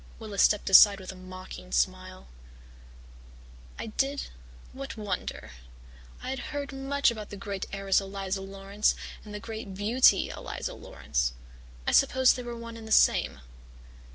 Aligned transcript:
"Willis 0.17 0.41
stepped 0.41 0.67
aside 0.67 0.99
with 0.99 1.11
a 1.11 1.15
mocking 1.15 1.71
smile. 1.71 2.25
"'I 3.77 3.85
did 3.85 4.29
what 4.73 4.97
wonder? 4.97 5.51
I 6.23 6.31
had 6.31 6.39
heard 6.49 6.73
much 6.73 7.11
about 7.11 7.29
the 7.29 7.37
great 7.37 7.67
heiress, 7.71 8.01
Eliza 8.01 8.41
Laurance, 8.41 8.95
and 9.23 9.31
the 9.31 9.39
great 9.39 9.75
beauty, 9.75 10.29
Eliza 10.31 10.73
Laurance. 10.73 11.33
I 11.85 11.91
supposed 11.91 12.35
they 12.35 12.41
were 12.41 12.57
one 12.57 12.77
and 12.77 12.87
the 12.87 12.91
same. 12.91 13.41